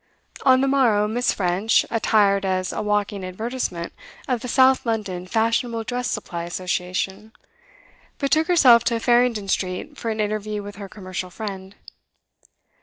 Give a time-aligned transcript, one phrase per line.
[0.41, 1.31] On the morrow, Miss.
[1.31, 3.93] French, attired as a walking advertisement
[4.27, 7.31] of the South London Fashionable Dress Supply Association,
[8.17, 11.75] betook herself to Farringdon Street for an interview with her commercial friend.